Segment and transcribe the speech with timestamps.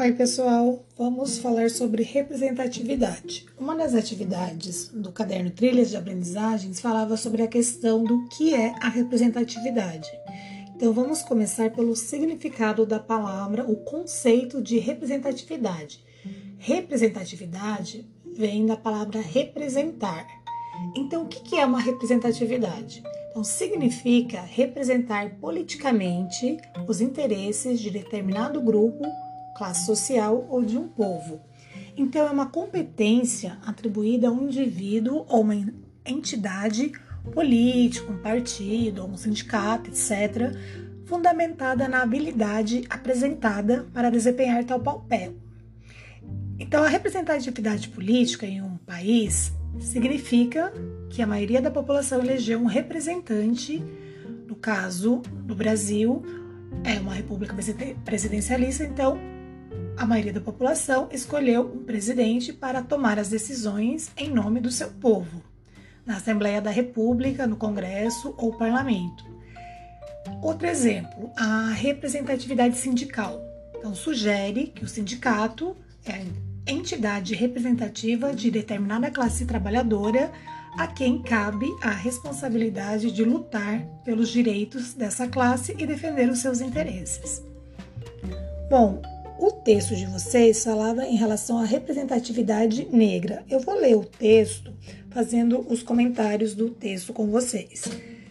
[0.00, 0.82] Oi, pessoal!
[0.96, 3.44] Vamos falar sobre representatividade.
[3.58, 8.72] Uma das atividades do caderno Trilhas de Aprendizagens falava sobre a questão do que é
[8.80, 10.08] a representatividade.
[10.74, 16.02] Então, vamos começar pelo significado da palavra, o conceito de representatividade.
[16.56, 20.26] Representatividade vem da palavra representar.
[20.96, 23.02] Então, o que é uma representatividade?
[23.28, 26.56] Então, significa representar politicamente
[26.88, 29.04] os interesses de determinado grupo,
[29.56, 31.40] classe social ou de um povo.
[31.96, 35.54] Então, é uma competência atribuída a um indivíduo ou uma
[36.04, 36.92] entidade
[37.32, 40.56] política, um partido, um sindicato, etc.,
[41.04, 45.34] fundamentada na habilidade apresentada para desempenhar tal papel.
[46.58, 50.72] Então, a representatividade política em um país significa
[51.08, 53.82] que a maioria da população elegeu um representante,
[54.46, 56.22] no caso do Brasil,
[56.84, 57.54] é uma república
[58.04, 59.18] presidencialista, então
[60.00, 64.88] a maioria da população escolheu um presidente para tomar as decisões em nome do seu
[64.88, 65.42] povo,
[66.06, 69.22] na Assembleia da República, no Congresso ou Parlamento.
[70.40, 73.42] Outro exemplo, a representatividade sindical.
[73.76, 75.76] Então, sugere que o sindicato
[76.06, 76.24] é
[76.66, 80.32] entidade representativa de determinada classe trabalhadora
[80.78, 86.62] a quem cabe a responsabilidade de lutar pelos direitos dessa classe e defender os seus
[86.62, 87.42] interesses.
[88.70, 89.02] Bom,
[89.64, 93.44] texto de vocês falava em relação à representatividade negra.
[93.48, 94.72] Eu vou ler o texto
[95.10, 97.84] fazendo os comentários do texto com vocês.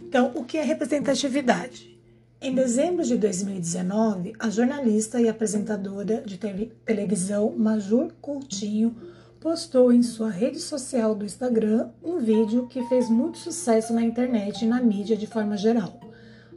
[0.00, 1.98] Então, o que é representatividade?
[2.40, 6.38] Em dezembro de 2019, a jornalista e apresentadora de
[6.84, 8.94] televisão Majur Coutinho
[9.40, 14.64] postou em sua rede social do Instagram um vídeo que fez muito sucesso na internet
[14.64, 16.05] e na mídia de forma geral.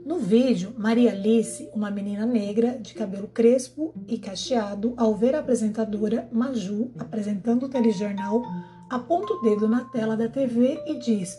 [0.06, 5.40] No vídeo, Maria Alice, uma menina negra de cabelo crespo e cacheado, ao ver a
[5.40, 8.42] apresentadora Maju apresentando o telejornal,
[8.90, 11.38] aponta o dedo na tela da TV e diz: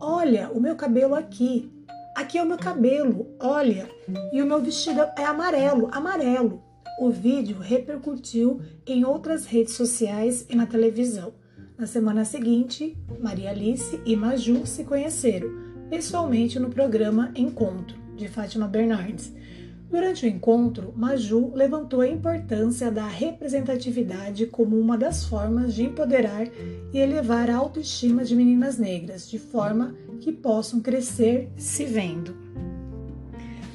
[0.00, 1.70] Olha, o meu cabelo aqui,
[2.14, 3.88] Aqui é o meu cabelo, olha.
[4.32, 6.62] E o meu vestido é amarelo, amarelo.
[7.00, 11.32] O vídeo repercutiu em outras redes sociais e na televisão.
[11.82, 15.50] Na semana seguinte, Maria Alice e Maju se conheceram
[15.90, 19.32] pessoalmente no programa Encontro, de Fátima Bernardes.
[19.90, 26.46] Durante o encontro, Maju levantou a importância da representatividade como uma das formas de empoderar
[26.92, 32.32] e elevar a autoestima de meninas negras, de forma que possam crescer se vendo.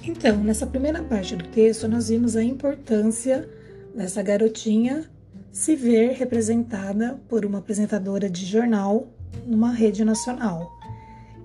[0.01, 3.49] Então, nessa primeira parte do texto, nós vimos a importância
[3.93, 5.09] dessa garotinha
[5.51, 9.07] se ver representada por uma apresentadora de jornal
[9.45, 10.71] numa rede nacional.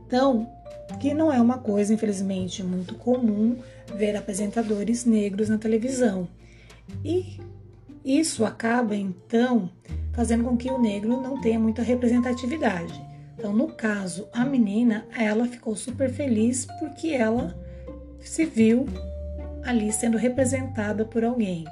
[0.07, 0.49] Então,
[1.01, 3.57] que não é uma coisa, infelizmente, muito comum
[3.95, 6.29] ver apresentadores negros na televisão.
[7.05, 7.41] E
[8.05, 9.71] isso acaba, então,
[10.13, 13.01] fazendo com que o negro não tenha muita representatividade.
[13.39, 17.57] Então, no caso, a menina, ela ficou super feliz porque ela
[18.21, 18.87] se viu
[19.65, 21.65] ali sendo representada por alguém.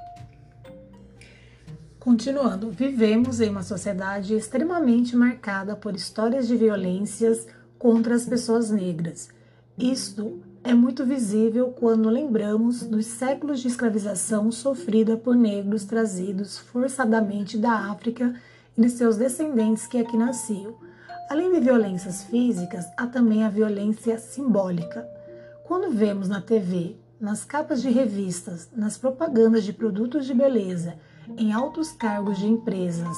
[2.00, 7.46] Continuando, vivemos em uma sociedade extremamente marcada por histórias de violências
[7.78, 9.28] contra as pessoas negras.
[9.76, 17.58] Isto é muito visível quando lembramos dos séculos de escravização sofrida por negros trazidos forçadamente
[17.58, 18.34] da África
[18.78, 20.76] e de seus descendentes que aqui nasciam.
[21.28, 25.06] Além de violências físicas, há também a violência simbólica.
[25.64, 30.94] Quando vemos na TV, nas capas de revistas, nas propagandas de produtos de beleza,
[31.36, 33.16] em altos cargos de empresas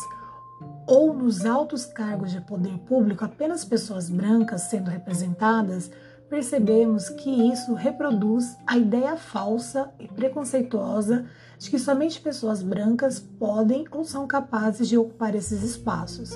[0.87, 5.91] ou nos altos cargos de poder público apenas pessoas brancas sendo representadas,
[6.29, 11.27] percebemos que isso reproduz a ideia falsa e preconceituosa
[11.59, 16.31] de que somente pessoas brancas podem ou são capazes de ocupar esses espaços.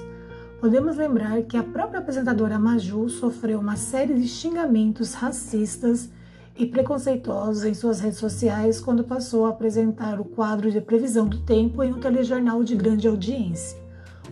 [0.61, 6.11] Podemos lembrar que a própria apresentadora Maju sofreu uma série de xingamentos racistas
[6.59, 11.39] e preconceituosos em suas redes sociais quando passou a apresentar o quadro de previsão do
[11.39, 13.79] tempo em um telejornal de grande audiência.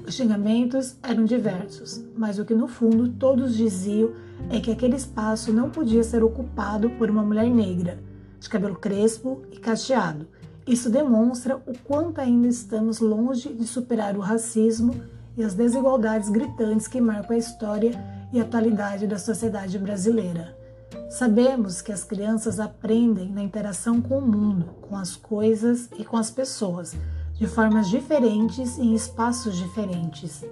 [0.07, 4.13] Os xingamentos eram diversos, mas o que no fundo todos diziam
[4.51, 7.99] é que aquele espaço não podia ser ocupado por uma mulher negra,
[8.39, 10.27] de cabelo crespo e cacheado.
[10.67, 14.95] Isso demonstra o quanto ainda estamos longe de superar o racismo
[15.37, 17.93] e as desigualdades gritantes que marcam a história
[18.33, 20.64] e a atualidade da sociedade brasileira.
[21.15, 26.17] Sabemos que as crianças aprendem na interação com o mundo, com as coisas e com
[26.17, 26.97] as pessoas,
[27.35, 30.45] de formas diferentes e em espaços diferentes.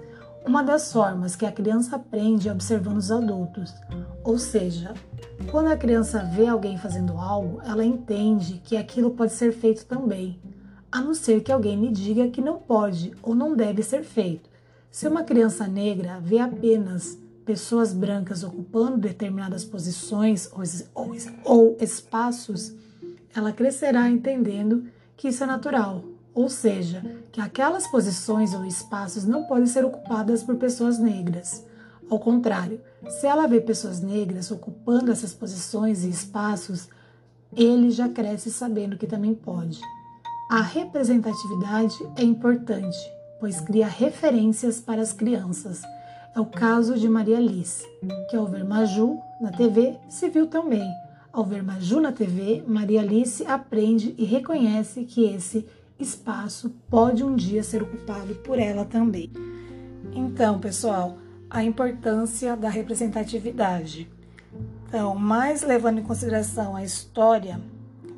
[0.45, 3.73] Uma das formas que a criança aprende é observando os adultos,
[4.23, 4.93] ou seja,
[5.51, 10.39] quando a criança vê alguém fazendo algo, ela entende que aquilo pode ser feito também.
[10.89, 14.49] a não ser que alguém me diga que não pode ou não deve ser feito.
[14.89, 20.49] Se uma criança negra vê apenas pessoas brancas ocupando determinadas posições
[20.93, 22.73] ou, ou, espaços,
[23.35, 24.85] ela crescerá entendendo
[25.15, 26.03] que isso é natural,
[26.33, 31.65] ou seja, que aquelas posições ou espaços não podem ser ocupadas por pessoas negras.
[32.09, 36.89] Ao contrário, se ela vê pessoas negras ocupando essas posições e espaços,
[37.55, 39.79] ele já cresce sabendo que também pode.
[40.49, 42.97] A representatividade é importante,
[43.39, 45.81] pois cria referências para as crianças.
[46.35, 47.87] É o caso de Maria Alice,
[48.27, 50.91] que ao ver Maju na TV se viu também.
[51.31, 55.67] Ao ver Maju na TV, Maria Alice aprende e reconhece que esse
[55.99, 59.31] espaço pode um dia ser ocupado por ela também.
[60.11, 64.09] Então, pessoal, a importância da representatividade.
[64.87, 67.61] Então, mais levando em consideração a história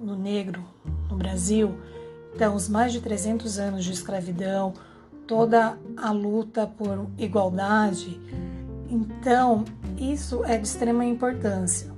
[0.02, 0.64] do negro
[1.10, 1.76] no Brasil,
[2.34, 4.74] então os mais de 300 anos de escravidão,
[5.28, 8.20] toda a luta por igualdade,
[8.90, 9.66] então
[9.98, 11.94] isso é de extrema importância.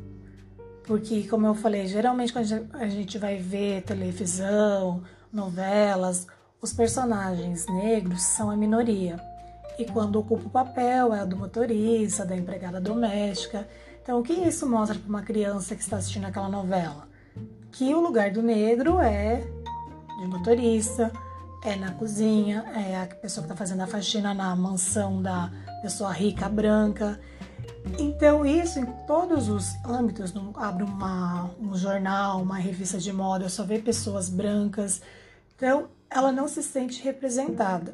[0.85, 6.27] Porque, como eu falei, geralmente quando a gente vai ver televisão, novelas,
[6.62, 9.19] os personagens negros são a minoria
[9.77, 13.68] e quando ocupa o papel é a do motorista, da empregada doméstica.
[14.01, 17.07] Então, o que isso mostra para uma criança que está assistindo aquela novela?
[17.71, 19.45] Que o lugar do negro é
[20.19, 21.12] de motorista,
[21.67, 26.13] é na cozinha, é a pessoa que está fazendo a faxina na mansão da pessoa
[26.13, 27.19] rica branca.
[27.99, 33.49] Então, isso em todos os âmbitos, não abre uma, um jornal, uma revista de moda,
[33.49, 35.01] só vê pessoas brancas.
[35.57, 37.93] Então, ela não se sente representada.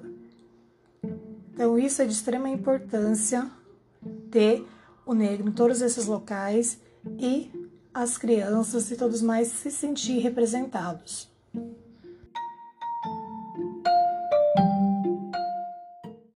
[1.51, 3.49] Então, isso é de extrema importância
[4.29, 4.63] ter
[5.03, 6.79] o negro em todos esses locais
[7.17, 7.51] e
[7.91, 11.27] as crianças e todos mais se sentir representados.